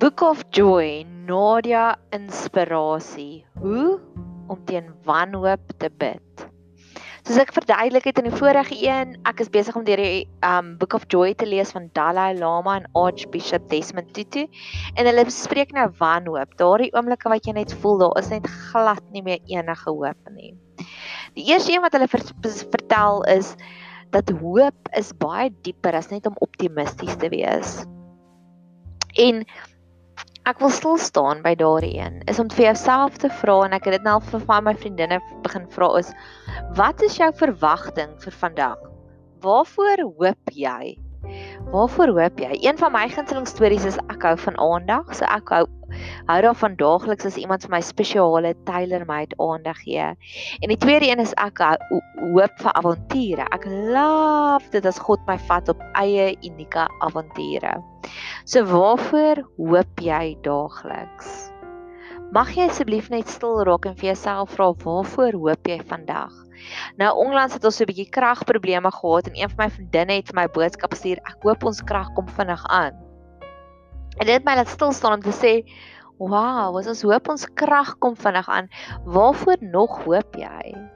[0.00, 3.44] Book of Joy, Nadia inspirasie.
[3.60, 4.00] Hoe
[4.48, 6.44] om teen wanhoop te bid.
[7.26, 10.70] Soos ek verduidelik het in die vorige een, ek is besig om deur die um
[10.80, 14.46] Book of Joy te lees van Dalai Lama en Archbishop Desmond Tutu
[14.94, 16.56] en hulle bespreek nou wanhoop.
[16.56, 20.54] Daardie oomblikke wat jy net voel daar is net glad nie meer enige hoop nie.
[21.36, 23.52] Die eerste een wat hulle vertel is
[24.16, 27.82] dat hoop is baie dieper as net om optimisties te wees.
[29.20, 29.44] En
[30.50, 33.84] ek wil stil staan by daardie een is om vir jouself te vra en ek
[33.86, 36.10] het dit nou vir van my vriendinne begin vra is
[36.78, 38.80] wat is jou verwagting vir vandag?
[39.44, 40.96] Waarvoor hoop jy?
[41.70, 42.56] Waarvoor hoop jy?
[42.64, 45.66] Een van my gunsteling stories is ek hou van aandag, so ek hou
[46.28, 50.06] hou daarvan daagliks as iemand vir my spesiale tailor-made aandag gee.
[50.62, 53.46] En die tweede een is ek hoop vir avonture.
[53.54, 57.76] Ek love dit as God my vat op eie unieke avonture.
[58.44, 61.50] So waarvoor hoop jy daagliks?
[62.30, 66.30] Mag jy asseblief net stil raak en vir jouself vra waarvoor hoop jy vandag?
[66.96, 70.26] Nou onlangs het ons so 'n bietjie kragprobleme gehad en een van my vriendinne het
[70.28, 71.18] vir my boodskap gestuur.
[71.24, 72.94] Ek hoop ons krag kom vinnig aan.
[74.18, 75.64] En dit het my laat stil staan om te sê,
[76.18, 78.68] "Wow, as ons hoop ons krag kom vinnig aan,
[79.04, 80.90] waarvoor nog hoop jy?"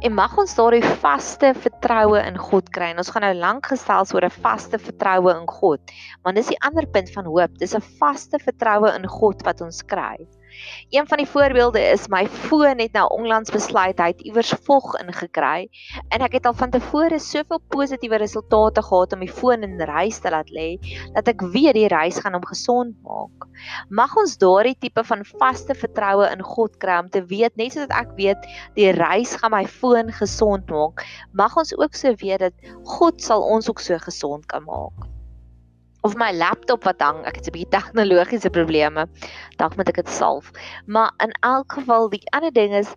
[0.00, 2.92] En mag ons daardie vaste vertroue in God kry.
[2.92, 5.80] En ons gaan nou lank gesels oor 'n vaste vertroue in God.
[6.22, 7.58] Want dis die ander punt van hoop.
[7.58, 10.28] Dis 'n vaste vertroue in God wat ons kry.
[10.90, 14.94] Een van die voorbeelde is my foon het nou onlangs besluit hy het iewers vog
[15.00, 15.68] ingekry
[16.14, 20.20] en ek het al van tevore soveel positiewe resultate gehad om die foon in reis
[20.22, 20.68] te laat lê
[21.16, 23.48] dat ek weet die reis gaan hom gesond maak.
[23.88, 27.90] Mag ons daardie tipe van vaste vertroue in God kry om te weet net soos
[27.90, 32.72] ek weet die reis gaan my foon gesond maak, mag ons ook so weet dat
[32.96, 35.15] God sal ons ook so gesond kan maak
[36.06, 39.06] of my laptop wat hang, ek het 'n bietjie tegnologiese probleme.
[39.58, 40.52] Dalk moet ek dit salf.
[40.86, 42.94] Maar in elk geval die ander ding is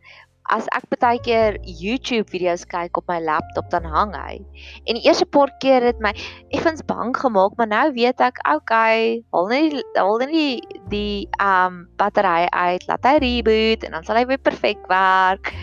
[0.50, 4.40] as ek baie keer YouTube video's kyk op my laptop dan hang hy.
[4.86, 6.14] En die eerste paar keer het my
[6.50, 11.86] effens bang gemaak, maar nou weet ek, okay, hol net hol net die die um
[12.02, 15.53] battery uit, laat hy reboot en dan sal hy weer perfek werk.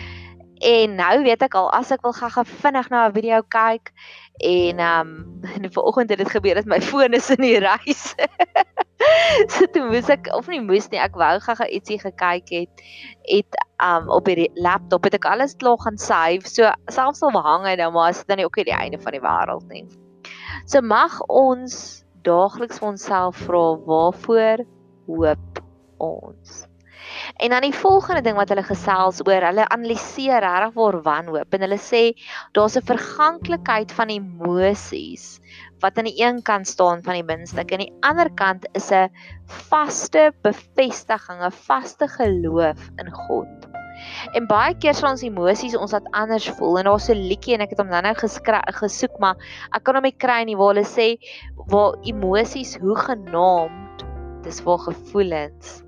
[0.59, 3.93] En nou weet ek al as ek wil gaga vinnig na 'n video kyk
[4.41, 5.11] en um
[5.55, 8.15] en vanoggend het dit gebeur dat my foon is in die reis.
[9.53, 12.85] so toe moes ek of nie moes nie, ek wou gaga ietsie gekyk het
[13.29, 16.49] het um op die laptop het ek alles klaar gaan save.
[16.49, 19.13] So selfs al hang hy nou maar is dit dan nie ook die einde van
[19.13, 19.85] die wêreld nie.
[20.67, 24.65] So mag ons daagliks vir onsself vra waarvoor
[25.07, 25.61] hoop
[25.99, 26.65] ons?
[27.37, 31.65] En dan die volgende ding wat hulle gesels oor, hulle analiseer regtig waar wanhoop en
[31.67, 32.03] hulle sê
[32.53, 35.41] daar's 'n verganklikheid van emosies
[35.81, 38.91] wat aan die een kant staan van die binnenstuk en aan die ander kant is
[38.91, 39.11] 'n
[39.69, 43.67] vaste bevestiging, 'n vaste geloof in God.
[44.37, 47.61] En baie keer sal ons emosies ons laat anders voel en daar's 'n liedjie en
[47.61, 49.37] ek het hom nou-nou gesoek maar
[49.73, 51.17] ek kan hom nie kry nie waar hulle sê
[51.73, 54.05] waar emosies hoe genaamd
[54.43, 55.86] dis waar gevoelens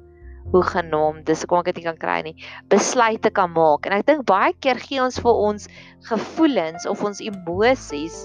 [0.53, 2.37] hoe genoem dis ek kon ek dit kan kry nie
[2.73, 3.87] besluite kan maak.
[3.87, 5.69] En ek dink baie keer gee ons vir ons
[6.09, 8.25] gevoelens of ons emosies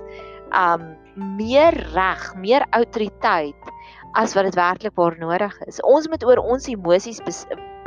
[0.53, 0.93] um
[1.37, 3.72] meer reg meer autoriteit
[4.13, 7.21] as wat dit werklik waar nodig is ons moet oor ons emosies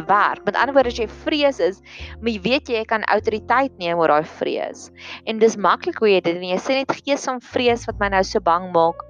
[0.07, 0.45] werk.
[0.45, 1.81] Met ander woorde as jy vrees is,
[2.21, 4.91] maar jy weet jy kan autoriteit neem oor daai vrees.
[5.27, 8.11] En dis maklik hoe jy dit en jy sê net gees van vrees wat my
[8.15, 9.03] nou so bang maak.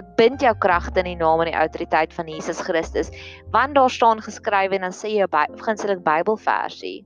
[0.00, 3.12] Ek bind jou kragte in die naam en die autoriteit van Jesus Christus.
[3.54, 7.02] Want daar staan geskrywe en dan sê jy beginselik Bybelversie.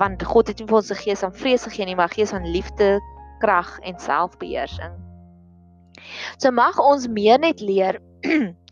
[0.00, 2.30] Want God het nie vir ons 'n gees van vrees gegee nie, maar 'n gees
[2.30, 3.00] van liefde,
[3.40, 4.92] krag en selfbeheersing.
[6.38, 8.00] So mag ons meer net leer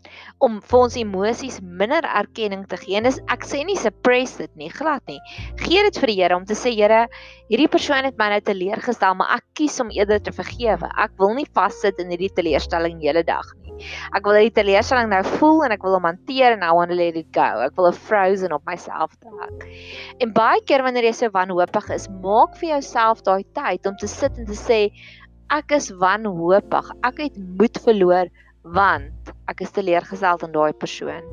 [0.45, 2.97] om vir ons emosies minder erkenning te gee.
[2.99, 5.19] En dis ek sê nie suppress dit nie, glad nie.
[5.63, 7.05] Gee dit vir die Here om te sê Here,
[7.51, 10.89] hierdie persoon het my nou teleurgestel, maar ek kies om eerder te vergewe.
[11.01, 13.75] Ek wil nie vassit in hierdie teleurstelling die hele dag nie.
[14.15, 16.99] Ek wil hierdie teleurstelling nou voel en ek wil hom hanteer en I want to
[16.99, 17.47] let it go.
[17.65, 19.67] Ek wil 'n frozen op myself trek.
[20.19, 24.07] En baie keer wanneer jy so wanhoopig is, maak vir jouself daai tyd om te
[24.07, 24.91] sit en te sê
[25.51, 26.91] ek is wanhoopig.
[27.03, 28.31] Ek het moed verloor
[28.65, 31.25] want ek is teleurgestel in daai persoon.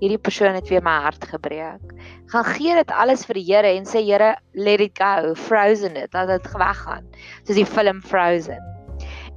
[0.00, 1.92] Hierdie persoon het weer my hart gebreek.
[2.32, 6.14] Gaan gee dit alles vir die Here en sê Here, let it go, frozen it,
[6.16, 7.04] laat dit weggaan.
[7.44, 8.64] Soos die film Frozen.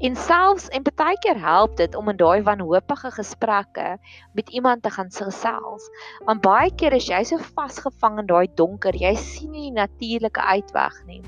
[0.04, 3.98] En selfs en baie keer help dit om in daai wanhoopige gesprekke
[4.34, 5.88] met iemand te gaan gesels.
[6.26, 10.42] Want baie keer is jy so vasgevang in daai donker, jy sien nie die natuurlike
[10.42, 11.22] uitweg nie.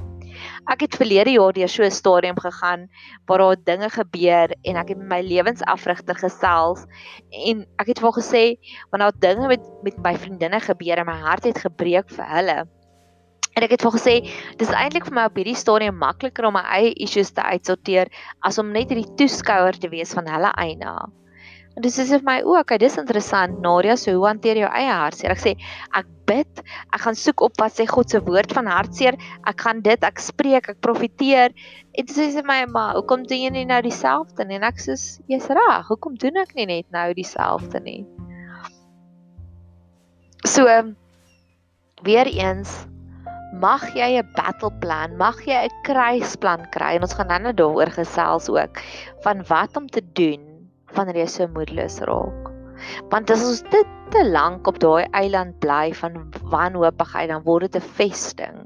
[0.71, 2.87] Ek het verlede jaar deur so 'n stadium gegaan
[3.27, 6.85] waar daar dinge gebeur en ek het met my lewensafrigter gesels
[7.31, 8.43] en ek het vir haar gesê
[8.91, 12.59] wanneer daar dinge met met my vriendinne gebeur en my hart het gebreek vir hulle.
[13.55, 14.15] En ek het vir gesê
[14.59, 18.11] dis eintlik vir my op hierdie stadium makliker om my eie issues te uitsorteer
[18.41, 20.95] as om net hierdie toeskouer te wees van hulle eina.
[21.75, 23.57] En dis is vir my ook, okay, dis interessant.
[23.63, 25.33] Nadia, so hoe hanteer jy jou eie hartseer?
[25.35, 25.51] Ek sê
[25.99, 26.61] ek bid,
[26.95, 29.17] ek gaan soek op wat sê God se woord van hartseer.
[29.51, 31.51] Ek gaan dit, ek spreek, ek profeteer.
[31.99, 34.61] En dis is my ma, hoekom doen jy nie nou dieselfde nie?
[34.61, 34.95] En ek sê
[35.31, 35.91] jy's reg.
[35.91, 38.01] Hoekom doen ek nie net nou dieselfde nie?
[40.47, 40.71] So
[42.07, 42.85] weer eens
[43.59, 47.53] mag jy 'n battle plan, mag jy 'n kruisplan kry en ons gaan dan nou
[47.53, 48.79] daaroor gesels ook
[49.23, 50.54] van wat om te doen
[50.95, 52.51] wanneer jy so moedeloos raak.
[53.11, 57.81] Want as ons dit te lank op daai eiland bly van wanhoopigheid, dan word dit
[57.81, 58.57] 'n vesting.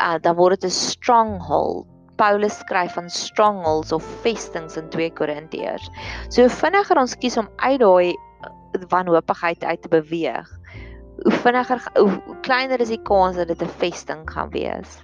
[0.00, 1.86] Uh dan word dit 'n stronghold.
[2.16, 5.88] Paulus skryf van strongholds of vestings in 2 Korintiërs.
[6.28, 8.14] So vinniger ons kies om uit daai
[8.88, 10.48] wanhoopigheid uit te beweeg,
[11.22, 15.02] hoe vinniger hoe kleiner is die kans dat dit 'n vesting gaan wees.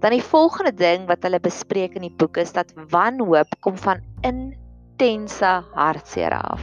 [0.00, 4.00] Dan die volgende ding wat hulle bespreek in die boek is dat wanhoop kom van
[4.20, 4.56] in
[4.94, 6.60] intense hartseer af.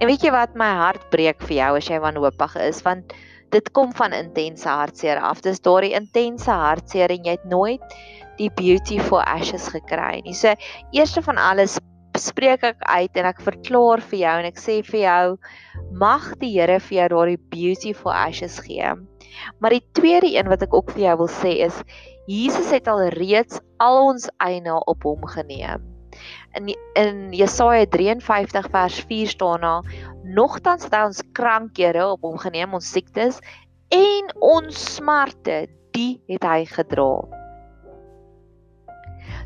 [0.00, 3.14] En weet jy wat my hart breek vir jou as jy wanhoopig is want
[3.54, 5.42] dit kom van intense hartseer af.
[5.42, 7.94] Dis daardie intense hartseer en jy het nooit
[8.38, 10.34] die beautiful ashes gekry nie.
[10.34, 10.54] So
[10.96, 11.78] eerste van alles
[12.18, 15.24] spreek ek uit en ek verklaar vir jou en ek sê vir jou
[15.94, 18.96] mag die Here vir jou daardie beautiful ashes gee.
[19.62, 21.78] Maar die tweede een wat ek ook vir jou wil sê is
[22.30, 25.89] Jesus het al reeds al ons eina op hom geneem
[26.58, 29.84] in in Jesaja 53 vers 4 staan daar
[30.24, 33.40] nogtans het hy ons krankhede op hom geneem ons siektes
[33.94, 37.12] en ons smarte die het hy gedra.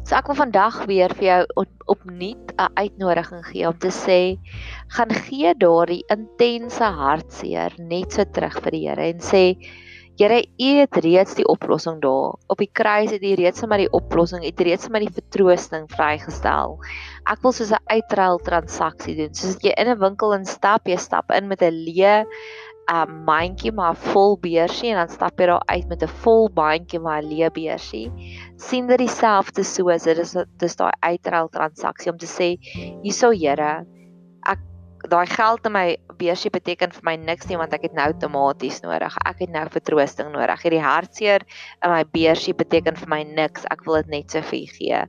[0.05, 4.37] So ek wil vandag weer vir jou opnuut 'n uitnodiging gee om te sê
[4.97, 9.45] gaan gee daardie intense hartseer net so terug vir die Here en sê
[10.14, 12.37] Here, U het reeds die oplossing daar.
[12.46, 15.88] Op die kruis het U reeds sommer die oplossing, U het reeds sommer die vertroosting
[15.90, 16.76] vrygestel.
[17.26, 19.34] Ek wil soos 'n uitruil transaksie doen.
[19.34, 23.72] Soos jy in 'n winkel instap, jy stap in met 'n leë 'n um, mandjie
[23.72, 27.28] maar vol beursie en dan stap jy daar uit met 'n vol mandjie maar 'n
[27.32, 28.12] leë beursie.
[28.56, 32.56] sien dit dieselfde soos dit is dis daai uitruil transaksie om te sê
[33.02, 33.84] hierso Here,
[35.11, 35.85] daai geld in my
[36.19, 39.17] beursie beteken vir my niks nie want ek het nou tomaties nodig.
[39.27, 40.62] Ek het nou vertroosting nodig.
[40.65, 41.45] Hierdie hartseer
[41.85, 43.67] in my beursie beteken vir my niks.
[43.73, 45.03] Ek wil dit net so vir u gee.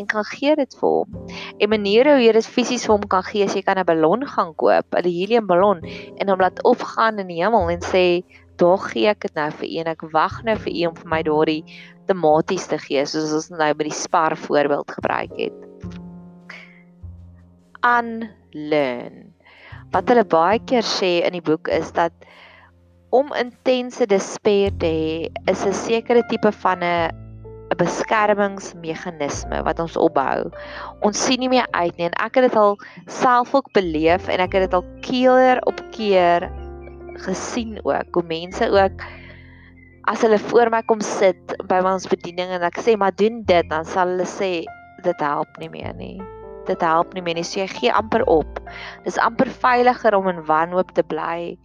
[0.00, 1.18] En kan gee dit vir hom.
[1.62, 4.54] En maniere hoe jy dit fisies vir hom kan gee, jy kan 'n ballon gaan
[4.54, 5.84] koop, 'n helium ballon
[6.18, 8.24] en hom laat opgaan in die hemel en sê,
[8.56, 11.08] "Daar gee ek dit nou vir u en ek wag nou vir u om vir
[11.08, 11.64] my daardie
[12.06, 15.54] tomaties te gee," soos ons nou by die spar voorbeeld gebruik het.
[18.54, 19.30] Unlearn
[19.94, 22.12] wat hulle baie keer sê in die boek is dat
[23.10, 27.10] om intense despair te hê is 'n sekere tipe van 'n
[27.70, 30.50] 'n beskermingsmeganisme wat ons opbou.
[31.06, 34.40] Ons sien nie meer uit nie en ek het dit al self ook beleef en
[34.40, 36.50] ek het dit al keer op keer
[37.26, 39.04] gesien ook hoe mense ook
[40.10, 43.70] as hulle voor my kom sit by ons bediening en ek sê maar doen dit
[43.70, 44.64] dan sal hulle sê
[45.02, 46.39] dit help nie meer nie
[46.70, 47.46] dit help nie meer nie.
[47.46, 48.60] So jy gee amper op.
[49.04, 51.56] Dis amper veiliger om in wanhoop te bly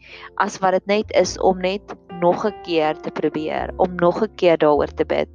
[0.42, 4.36] as wat dit net is om net nog 'n keer te probeer, om nog 'n
[4.36, 5.30] keer daaroor te bid.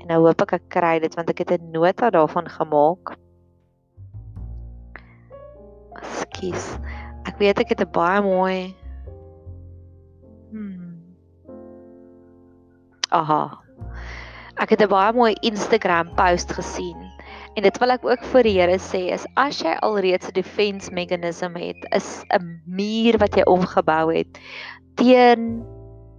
[0.00, 3.16] En nou hoop ek ek kry dit want ek het 'n nota daarvan gemaak.
[6.02, 6.78] Skus.
[7.24, 8.74] Ek weet ek het 'n baie mooi
[10.54, 11.02] Hmm.
[13.10, 13.58] Aha.
[14.54, 17.10] Ek het 'n baie mooi Instagram post gesien
[17.54, 20.90] En dit wil ek ook vir die Here sê is as jy alreeds 'n defense
[20.90, 24.40] meganisme het, is 'n muur wat jy omgebou het
[24.98, 25.62] teen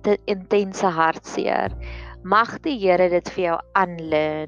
[0.08, 1.76] die intense hartseer.
[2.24, 4.48] Mag die Here dit vir jou aanleer.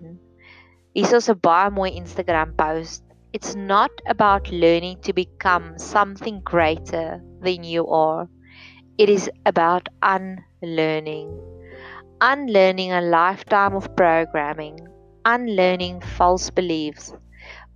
[0.95, 3.03] Hier is 'n baie mooi Instagram post.
[3.33, 8.29] It's not about learning to become something greater than you are.
[8.97, 11.35] It is about unlearning.
[12.21, 14.87] Unlearning a lifetime of programming
[15.27, 17.13] unlearning false beliefs,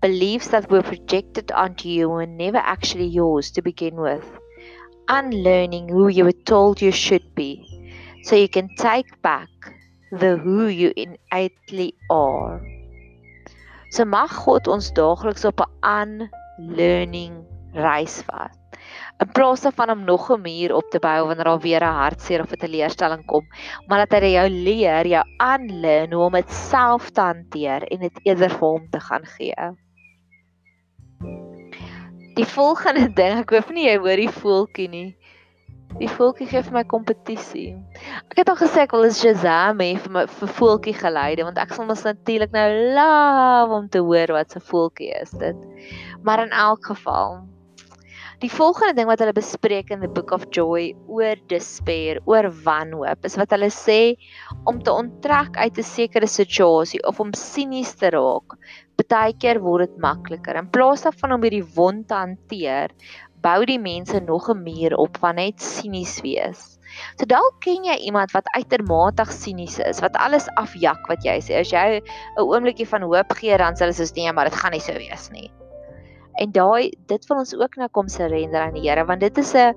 [0.01, 4.23] beliefs that were projected onto you were never actually yours to begin with,
[5.09, 7.51] unlearning who you were told you should be,
[8.23, 9.49] so you can take back
[10.11, 12.61] the who you innately are.
[13.91, 16.29] So mag God ons daagliks op 'n
[16.61, 17.43] unlearning
[17.75, 18.60] reis vat.
[19.21, 22.41] In plaas daarvan om nog 'n muur op te bou wanneer daar weer 'n hartseer
[22.41, 23.45] of 'n teleurstelling kom,
[23.87, 28.19] maar dat hy jou leer, jou aanleer hoe om dit self te hanteer en dit
[28.23, 29.55] eerder vir hom te gaan gee.
[32.35, 35.09] Die volgende ding, ek hoop nie jy hoor die voeltjie nie.
[35.99, 37.75] Die voeltjie gee vir my kompetisie.
[38.31, 41.59] Ek het al gesê ek wil 'n Shazam hê vir my vir voeltjie geluide want
[41.59, 45.57] ek sal mos natuurlik nou love om te hoor wat 'n voeltjie is dit.
[46.23, 47.43] Maar in elk geval,
[48.41, 53.27] Die volgende ding wat hulle bespreek in the Book of Joy oor despair, oor wanhoop,
[53.29, 54.15] is wat hulle sê
[54.65, 58.57] om te onttrek uit 'n sekere situasie of om sinies te raak.
[58.97, 60.57] Partykeer word dit makliker.
[60.57, 62.89] In plaas daarvan om hierdie wond te hanteer,
[63.45, 66.79] bou die mense nog 'n muur op van net sinies wees.
[67.19, 71.59] So dalk ken jy iemand wat uitermate sinies is, wat alles afjak wat jy sê.
[71.61, 74.71] As jy 'n oombliekie van hoop gee, dan sê hulle soos nee, maar dit gaan
[74.71, 75.51] nie so wees nie.
[76.41, 79.53] En daai dit wil ons ook nou kom surrender aan die Here want dit is
[79.53, 79.75] 'n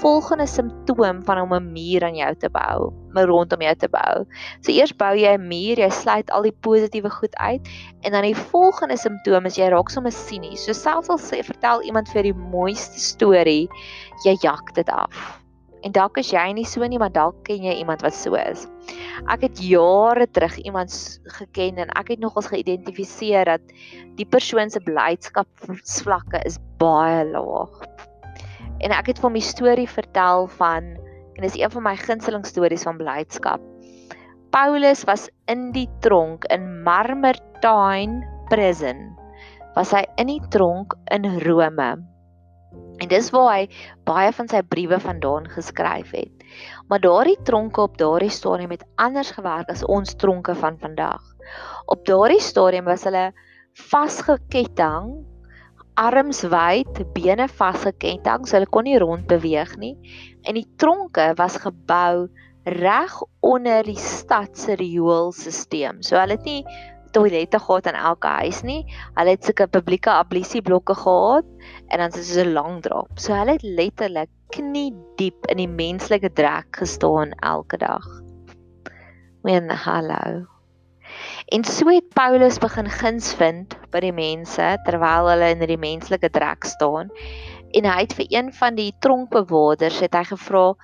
[0.00, 4.24] volgende simptoom van om 'n muur aan jou te bou, maar rondom jou te bou.
[4.60, 7.68] So eers bou jy 'n muur, jy sluit al die positiewe goed uit
[8.00, 10.64] en dan die volgende simptoom is jy raak sommer sinies.
[10.64, 13.68] So selfs al sê vertel iemand vir die mooiste storie,
[14.24, 15.45] jy jak dit af.
[15.86, 18.64] En dalk is jy nie so nie, maar dalk ken jy iemand wat so is.
[19.30, 20.90] Ek het jare terug iemand
[21.38, 23.74] geken en ek het nogals geïdentifiseer dat
[24.18, 27.76] die persoon se blydskapsvlakke is baie laag.
[28.82, 30.98] En ek het vir 'n storie vertel van
[31.36, 33.62] en dis een van my gunsteling stories van blydskap.
[34.50, 39.14] Paulus was in die tronk in Marmertine prison.
[39.76, 42.15] Was hy in die tronk in Rome?
[42.96, 43.66] En dis waar hy
[44.08, 46.46] baie van sy briewe vandaan geskryf het.
[46.88, 51.22] Maar daardie tronke op daardie stadium het anders gewerk as ons tronke van vandag.
[51.86, 53.30] Op daardie stadium was hulle
[53.76, 55.12] vasgeketting,
[55.96, 59.94] arms wyd, bene vasgeketting, so hulle kon nie rond beweeg nie.
[60.48, 62.28] En die tronke was gebou
[62.66, 63.14] reg
[63.46, 66.02] onder die stad se rioolstelsel.
[66.02, 66.62] So hulle het nie
[67.16, 68.82] toilette gehad in elke huis nie.
[69.16, 71.48] Hulle het sulke publieke ablisieblokke gehad
[71.88, 73.08] en dan is dit so 'n lang drap.
[73.18, 78.04] So hulle het letterlik knie diep in die menslike drek gestaan elke dag.
[79.42, 80.46] Wen hallo.
[81.54, 86.30] En so het Paulus begin guns vind by die mense terwyl hulle in die menslike
[86.30, 87.10] drek staan.
[87.72, 90.74] En hy het vir een van die tronkbewaarders het hy gevra,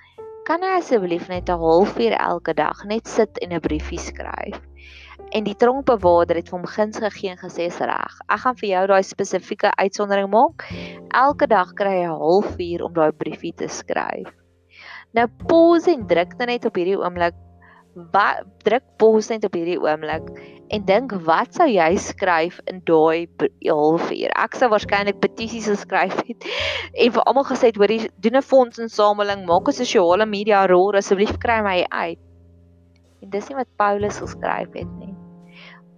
[0.44, 4.71] "Kan hy asseblief net 'n halfuur elke dag net sit en 'n briefie skryf?"
[5.32, 8.16] En die tronkbewaarder het hom guns gegee en gesê is reg.
[8.28, 10.66] Ek gaan vir jou daai spesifieke uitsondering maak.
[11.16, 14.28] Elke dag kry jy 'n halfuur om daai briefie te skryf.
[15.12, 17.34] Nou pause en druk net op hierdie oomblik.
[18.12, 20.28] Wat druk pause net op hierdie oomblik
[20.72, 23.28] en dink wat sou jy skryf in daai
[23.60, 24.32] halfuur?
[24.36, 26.48] Ek sou waarskynlik petisies geskryf het
[26.94, 30.96] en vir almal gesê het hoor jy doen 'n fondsinsameling, maak 'n sosiale media rol
[30.96, 32.18] asseblief kry my uit.
[33.22, 35.11] En dis nie wat Paulus geskryf het nie.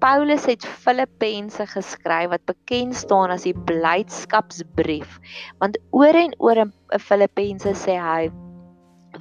[0.05, 5.15] Paulus het Filippense geskryf wat bekend staan as die blydskapsbrief.
[5.63, 8.27] Want oor en oor in Filippense sê hy: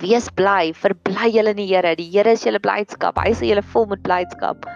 [0.01, 1.95] Wees bly, verbly julle in die Here.
[1.95, 3.15] Die Here is julle blydskap.
[3.15, 4.67] Hy sê julle vol met blydskap.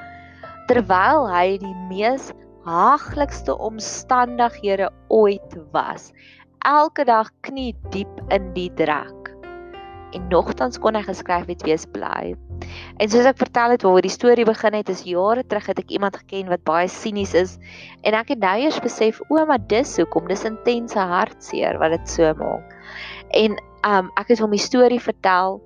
[0.71, 2.31] Terwyl hy die mees
[2.63, 6.13] haaglikste omstandighede ooit was.
[6.63, 9.16] Elke dag knie diep in die drek.
[10.15, 12.35] En nogtans kon hy geskryf het: Wees bly.
[12.97, 15.91] En soos ek vertel het waar die storie begin het, is jare terug het ek
[15.91, 17.57] iemand geken wat baie sinies is
[18.07, 22.09] en ek het nou eers besef o, maar dis hoekom, dis intense hartseer wat dit
[22.09, 22.73] so maak.
[23.35, 25.61] En um ek het hom die storie vertel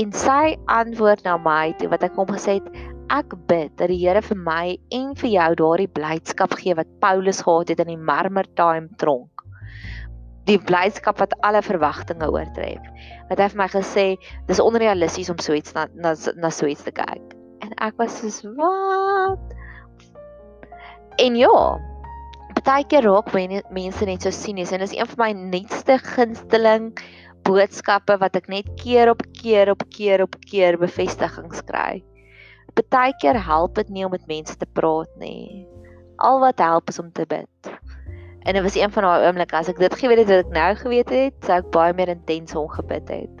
[0.00, 2.72] en sy antwoord na my toe wat ek hom gesê het
[3.12, 7.42] Ek bid dat die Here vir my en vir jou daardie blydskap gee wat Paulus
[7.44, 9.44] gehad het in die Marmertime tronk.
[10.48, 12.80] Die blydskap wat alle verwagtinge oortref
[13.30, 14.06] het hy vir my gesê
[14.48, 17.34] dis onrealisties om so iets na na na so iets te kyk.
[17.64, 19.54] En ek was soos wat?
[21.22, 21.56] En ja,
[22.64, 26.92] baie keer raak mense net so sinies en dis een van my netste gunsteling
[27.44, 32.02] boodskappe wat ek net keer op keer op keer op keer bevestigings kry.
[32.74, 35.66] Partykeer help dit nie om met mense te praat nie.
[36.18, 37.73] Al wat help is om te bid.
[38.44, 40.70] En dit was een van daai oomblikke as ek dit geweet het wat ek nou
[40.76, 43.36] geweet het, sou ek baie meer intens hom gebid het.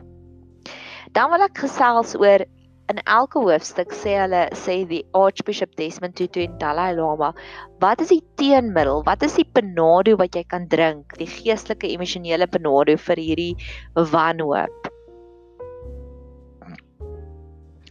[1.12, 2.40] Dan wil ek gesels oor
[2.92, 7.32] in elke hoofstuk sê hulle sê die Archbishop Desmond Tutu en Dalai Lama,
[7.84, 9.02] wat is die teenmiddel?
[9.04, 11.16] Wat is die panado wat jy kan drink?
[11.20, 13.56] Die geestelike emosionele panado vir hierdie
[14.12, 14.88] wanhoop.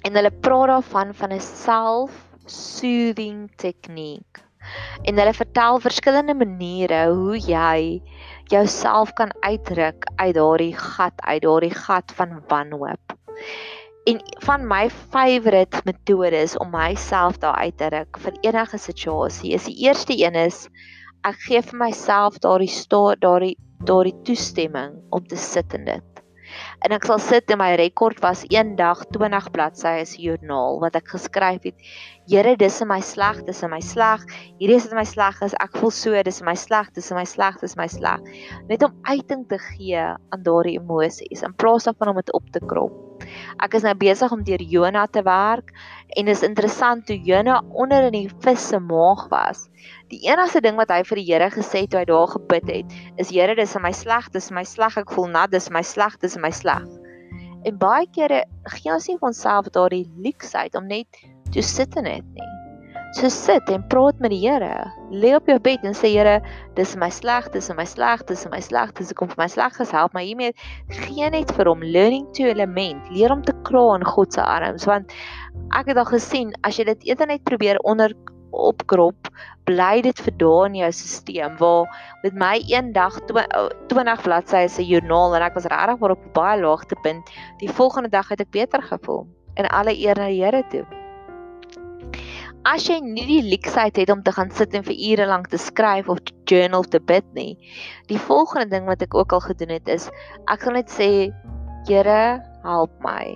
[0.03, 4.41] En hulle praat daarvan van 'n self-soothing tegniek
[5.02, 8.02] En hulle vertel verskillende maniere hoe jy
[8.52, 13.18] jouself kan uitruk uit daardie gat, uit daardie gat van wanhoop.
[14.06, 19.64] En van my favourite metodes om myself daar uit te ruk vir enige situasie is
[19.70, 20.68] die eerste een is
[21.24, 22.72] ek gee vir myself daardie
[23.24, 23.56] daardie
[23.88, 26.24] daardie toestemming om te sit in dit.
[26.84, 31.13] En ek sal sit en my rekord was eendag 20 bladsye se joernaal wat ek
[31.13, 31.86] geskryf het.
[32.28, 34.25] Here, dis in my sleg, dis in my sleg.
[34.60, 37.20] Hierdie is in my sleg is ek voel so, dis in my sleg, dis in
[37.22, 38.28] my sleg, dis my sleg.
[38.68, 42.60] Net om uiting te gee aan daardie emosies in plaas daarvan om dit op te
[42.68, 43.00] krop.
[43.63, 45.72] Ek is nou besig om deur Jona te werk
[46.20, 49.68] en is interessant toe Jona onder in die vis se maag was.
[50.12, 52.98] Die enigste ding wat hy vir die Here gesê het toe hy daar gebid het,
[53.22, 56.38] is Here, dis my sleg, dis my sleg, ek voel nat, dis my sleg, dis
[56.38, 56.73] my sleg.
[57.63, 58.44] En baie kere
[58.77, 62.53] gee ons nie vir onsself daardie luksheid om net te sit in dit nie
[63.13, 64.89] so sit en praat met die Here.
[65.13, 66.39] Lê op jou bed en sê Here,
[66.77, 70.15] dis my sleg, dis my sleg, dis my sleg, dis kom vir my sleg, help
[70.18, 70.53] my hiermee.
[70.89, 73.12] Gee net vir hom learning to element.
[73.13, 75.13] Leer om te kraal in God se arms want
[75.77, 78.13] ek het al gesien as jy dit eerder net probeer onder
[78.53, 79.29] opkrop,
[79.67, 84.86] bly dit vir dae in jou stelsel waar met my een dag 20 bladsye se
[84.86, 87.31] joernaal en ek was regtig maar op baie laagtepunt.
[87.60, 90.86] Die volgende dag het ek beter gevoel en alle eer na die Here toe
[92.63, 95.60] as jy nie die luksheid het om te gaan sit en vir ure lank te
[95.60, 97.57] skryf of te journal te bid nie.
[98.07, 100.10] Die volgende ding wat ek ook al gedoen het is
[100.51, 101.31] ek gaan net sê
[101.83, 103.36] Here, help my.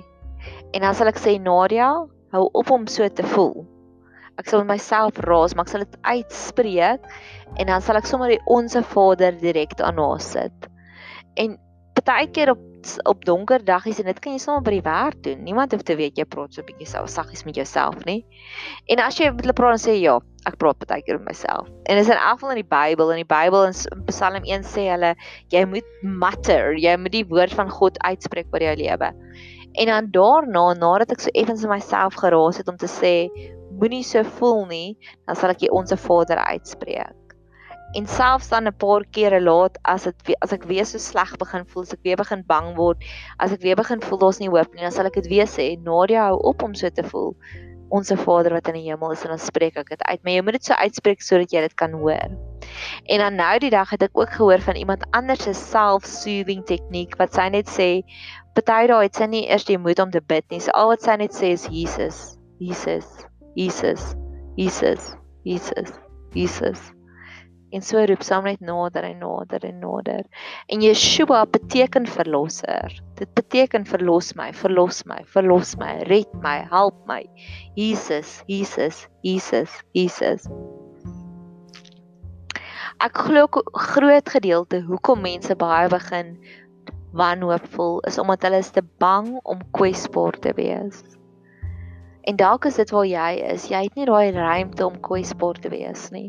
[0.71, 1.89] En dan sal ek sê Nadia,
[2.31, 3.65] hou op om so te voel.
[4.37, 7.05] Ek sal myself raas, maar ek sal dit uitspreek
[7.57, 10.69] en dan sal ek sommer die onsse Vader direk daarna sit.
[11.41, 11.57] En
[11.97, 12.63] partykeer op
[13.03, 15.41] op donker daggies en dit kan jy sommer by die werk doen.
[15.43, 18.21] Niemand hoef te weet jy praat so bietjie self saggies met jouself nie.
[18.91, 20.15] En as jy met hulle praat en sê ja,
[20.47, 21.67] ek praat baie keer met myself.
[21.89, 24.87] En dis in elk geval in die Bybel en die Bybel in Psalm 1 sê
[24.93, 25.13] hulle
[25.53, 29.11] jy moet mutter, jy moet die woord van God uitspreek oor jou lewe.
[29.77, 33.13] En dan daarna, nadat ek so effens in myself geraas het om te sê
[33.79, 37.15] moenie so voel nie, dan sal ek jy onsse Vader uitspreek.
[37.95, 41.63] En selfs dan 'n paar kere laat as dit as ek weer so sleg begin
[41.65, 42.97] voel, as ek weer begin bang word,
[43.39, 45.77] as ek weer begin voel daar's nie hoop nie, dan sal ek dit weer sê,
[45.79, 47.35] Nadia hou op om so te voel.
[47.89, 50.23] Onse Vader wat in die hemel is en dan spreek ek dit uit.
[50.23, 52.35] Maar jy moet dit so uitspreek sodat jy dit kan hoor.
[53.07, 57.15] En dan nou die dag het ek ook gehoor van iemand anders se self-soothing tegniek
[57.17, 58.03] wat sy net sê,
[58.53, 60.59] party daai het sy nie eers die moed om te bid nie.
[60.59, 63.07] So al wat sy net sê is Jesus, Jesus,
[63.57, 64.13] Jesus,
[64.55, 65.89] Jesus, Jesus,
[66.33, 66.91] Jesus
[67.75, 70.23] en so roep saam net nader en nader en nader.
[70.71, 72.93] En Yeshua beteken verlosser.
[73.19, 77.25] Dit beteken verlos my, verlos my, verlos my, red my, help my.
[77.75, 80.47] Jesus, Jesus, Jesus, Jesus.
[83.03, 86.33] Ek glo groot gedeelte hoekom mense baie begin
[87.17, 91.03] wanhoop voel is omdat hulle is te bang om kwesbaar te wees.
[92.27, 93.69] En dalk is dit waar jy is.
[93.71, 96.25] Jy het nie daai ruimte om kwesbaar te wees nie.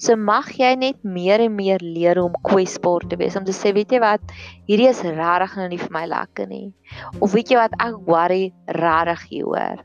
[0.00, 3.36] So mag jy net meer en meer leer om kwesbaar te wees.
[3.36, 4.24] Om te sê, weet jy wat,
[4.70, 6.68] hierdie is regtig nou nie vir my lekker nie.
[7.20, 9.84] Of weet jy wat, ek worry regtig hieroor.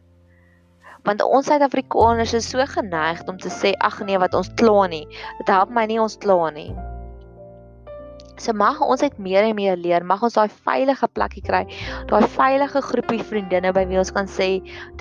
[1.08, 5.04] Want ons Suid-Afrikaners is so geneig om te sê, ag nee, wat ons kla nie.
[5.42, 6.72] Dit help my nie ons kla nie.
[8.40, 11.66] So mag ons net meer en meer leer, mag ons daai veilige plekkie kry,
[12.08, 14.52] daai veilige groepie vriendinne by wie ons kan sê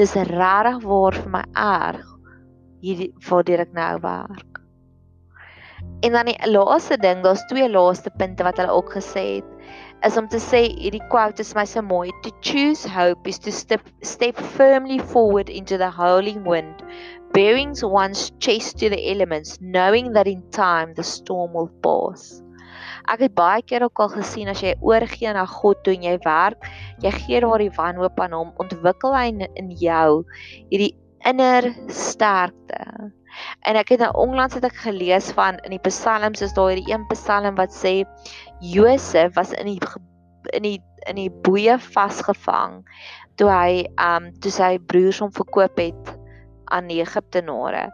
[0.01, 2.07] dis regtig waar vir my erg
[2.83, 4.59] hierdie waar ek nou werk.
[6.03, 9.53] En dan die laaste ding, daar's twee laaste punte wat hulle ook gesê het,
[10.07, 13.55] is om te sê hierdie quote is my so mooi, to choose hope is to
[13.55, 16.83] step step firmly forward into the holy wind,
[17.35, 22.42] bearing one's chest to the elements, knowing that in time the storm will pass.
[23.09, 26.16] Ek het baie keer ook al gesien as jy oorgee na God toe en jy
[26.25, 26.66] werk,
[27.05, 30.25] jy gee daar die wanhoop aan hom, ontwikkel hy in, jou
[30.68, 30.92] hierdie
[31.29, 32.83] inner sterkte.
[33.68, 36.92] En ek het nou onlangs het ek gelees van in die Psalms is daar hierdie
[36.92, 38.03] een Psalm wat sê
[38.61, 39.81] Josef was in die
[40.57, 42.81] in die in die boeye vasgevang
[43.40, 46.17] toe hy um toe sy broers hom verkoop het
[46.74, 47.88] aan die Egiptenare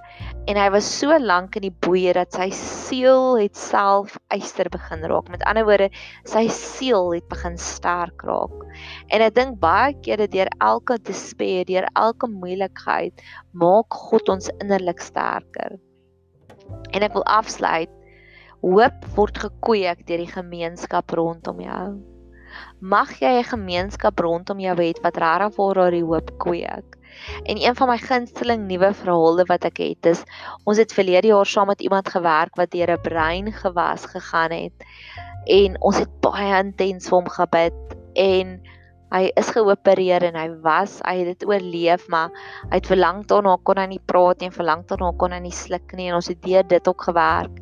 [0.51, 5.05] en hy was so lank in die boeye dat sy siel het self eister begin
[5.09, 5.31] raak.
[5.33, 5.89] Met ander woorde,
[6.29, 8.55] sy siel het begin sterk raak.
[9.09, 13.25] En ek dink baie kere deur elke despair, deur elke moeilikheid,
[13.57, 15.79] maak God ons innerlik sterker.
[16.93, 17.93] En ek wil afsluit.
[18.65, 21.87] Hoop word gekweek deur die gemeenskap rondom jou.
[22.81, 27.01] Mag jy 'n gemeenskap rondom jou hê wat regtig vir jou hoop kweek
[27.45, 30.25] En een van my gunsteling nuwe verhale wat ek het is
[30.65, 34.87] ons het verlede jaar saam met iemand gewerk wat deur 'n brein gewas gegaan het
[35.47, 37.77] en ons het baie intens vir hom gebid
[38.15, 38.61] en
[39.15, 42.33] hy is geopereer en hy was hy het dit oorleef maar
[42.71, 45.55] hy het verlang daarna kon hy nie praat nie en verlang daarna kon hy nie
[45.55, 47.61] sluk nie en ons het deur dit ook gewerk.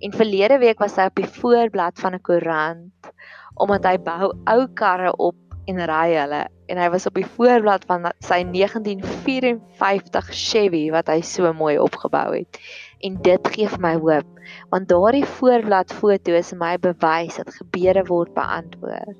[0.00, 3.12] En verlede week was hy op die voorblad van 'n koerant
[3.58, 5.36] omdat hy bou ou karre op
[5.68, 11.20] en ry hulle en hy was op die voorblad van sy 1954 Chevy wat hy
[11.24, 12.60] so mooi opgebou het.
[13.04, 14.28] En dit gee vir my hoop
[14.72, 19.18] want daardie voorblad foto's my bewys dat gebede word beantwoord.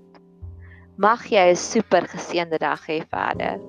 [0.97, 3.61] Mag jy 'n super geseënde dag hê verder.